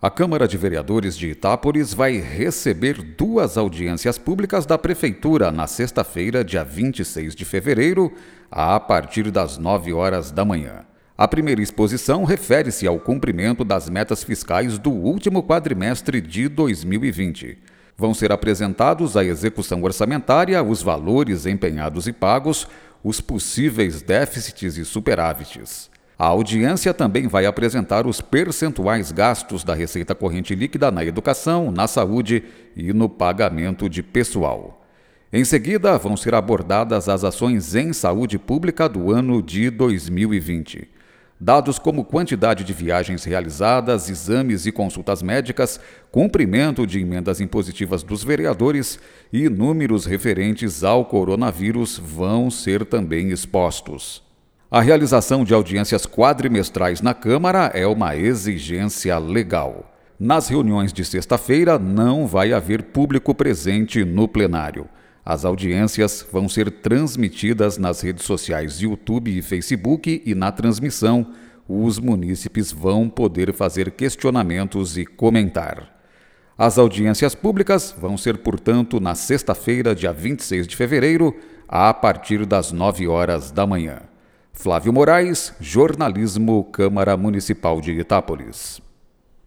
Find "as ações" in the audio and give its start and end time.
37.08-37.76